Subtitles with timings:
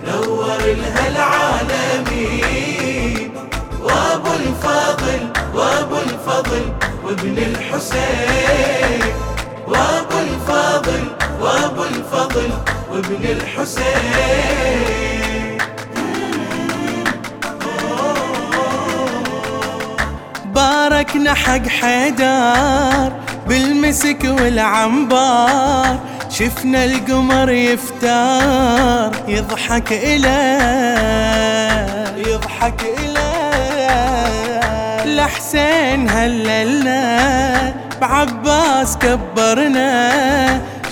[0.07, 0.62] نور
[1.07, 2.46] العالمين
[3.81, 5.21] وابو الفضل
[5.54, 6.63] وابو الفضل
[7.04, 9.01] وابن الحسين.
[9.67, 11.03] وابو الفضل
[11.41, 12.49] وابو الفضل
[12.91, 14.84] وابن الحسين.
[21.05, 23.13] باركنا حق حيدار
[23.47, 30.37] بالمسك والعنبار شفنا القمر يفتار يضحك إلى
[32.27, 33.31] يضحك إلى
[35.16, 40.11] لحسين هللنا بعباس كبرنا.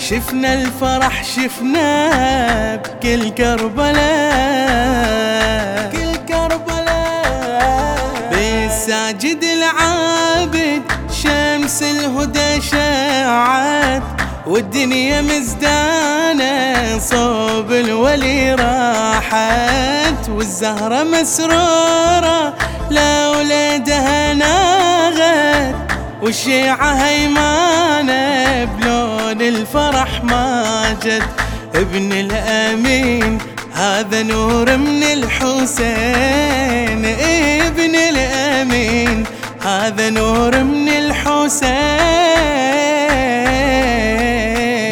[0.09, 3.93] شفنا الفرح شفنا بكل كربلاء
[5.91, 6.02] كل كربلاء
[8.93, 10.81] بالساجد العابد
[11.23, 14.03] شمس الهدى شاعت
[14.47, 22.53] والدنيا مزدانة صوب الولي راحت والزهرة مسرورة
[22.91, 25.75] لولادها ناغت
[26.21, 31.23] والشيعة هيمانة بلون الفرح ماجد
[31.75, 33.52] ابن الأمين.
[33.73, 37.05] هذا نور من الحسين
[37.65, 39.23] ابن الأمين.
[39.61, 41.73] هذا نور من الحسين.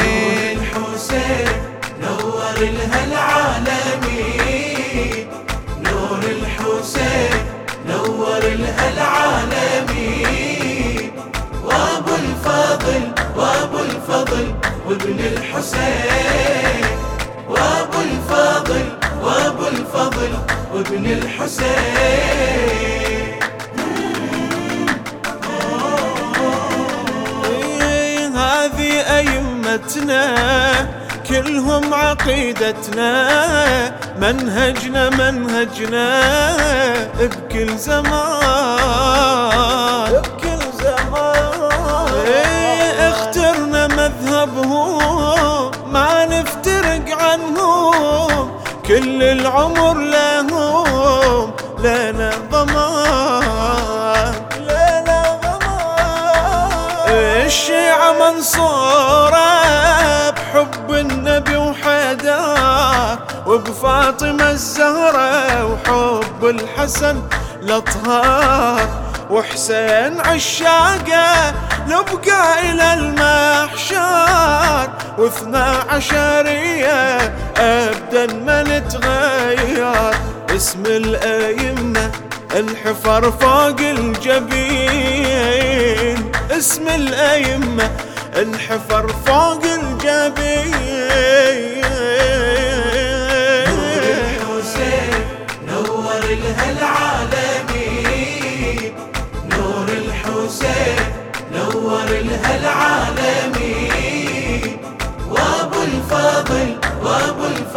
[0.02, 1.48] نور الحسين
[2.02, 5.28] نور لها العالمين
[5.84, 7.42] نور الحسين
[7.90, 10.32] نور لها العالمين
[11.64, 13.02] وابو الفضل
[13.36, 14.54] وابو الفضل
[14.88, 16.86] وابن الحسين.
[17.50, 18.31] وابو الفضل
[19.24, 20.32] وابو الفضل
[20.74, 21.72] وابن الحسين.
[27.46, 30.24] إيه، هذه أئمتنا
[31.30, 33.12] كلهم عقيدتنا.
[34.22, 36.08] منهجنا منهجنا
[37.20, 39.81] بكل زمان.
[49.31, 57.09] العمر لهم لنا ضمان لنا ضمان.
[57.46, 59.50] الشيعة منصورة
[60.30, 67.22] بحب النبي وحيدار وبفاطمة الزهرة وحب الحسن
[67.62, 68.88] الأطهار
[69.30, 71.53] وحسين عشاقة
[71.88, 73.50] نبقى إلى المحشر
[75.22, 77.18] واثنا عشرية
[77.58, 80.12] أبدا ما نتغير.
[80.56, 82.12] اسم الأئمة
[82.59, 85.12] انحفر فوق الجبين.
[86.52, 87.92] اسم الأئمة
[88.42, 90.31] انحفر فوق نور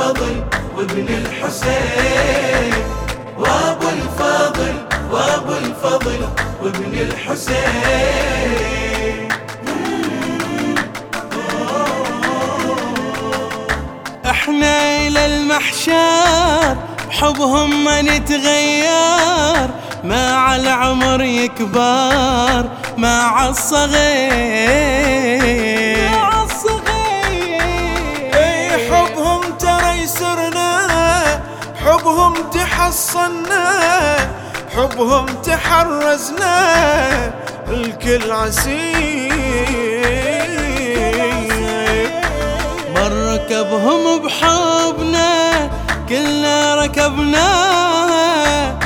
[0.04, 0.44] الفضل
[0.76, 2.74] وابن الحسين.
[3.38, 4.74] وابو الفضل
[5.10, 6.28] وابو الفضل
[6.62, 7.58] وابن الحسين.
[14.26, 16.76] إحنا إلى المحشر
[17.08, 19.68] بحبهم ما نتغير.
[20.04, 22.64] مع العمر يكبر
[22.98, 25.43] مع الصغير.
[34.76, 36.64] حبهم تحرزنا
[37.68, 39.34] الكل عسير.
[42.96, 45.70] مركبهم بحبنا
[46.08, 48.78] كلنا ركبناها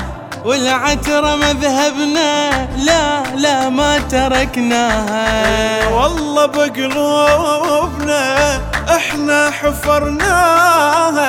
[0.45, 8.61] والعترة مذهبنا لا لا ما تركناها والله بقلوبنا
[8.97, 11.29] إحنا حفرناها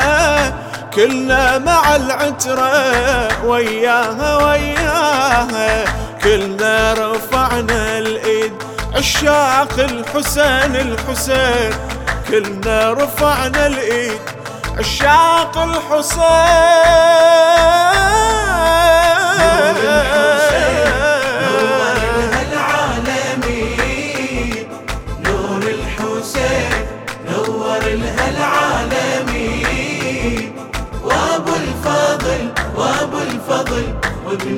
[0.96, 5.84] كلنا مع العترة وياها وياها.
[6.24, 8.54] كلنا رفعنا الإيد
[8.96, 11.74] عشاق الحسين الحسين.
[12.30, 14.22] كلنا رفعنا الإيد
[14.80, 16.60] عشاق الحسين.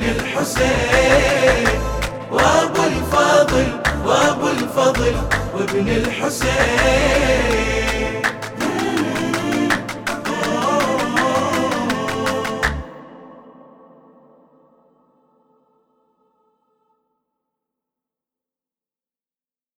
[0.04, 1.68] الحسين
[2.30, 3.66] وأبو الفضل
[4.06, 5.14] وأبو الفضل
[5.54, 7.71] وابن الحسين.